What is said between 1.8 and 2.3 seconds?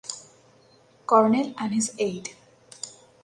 aide.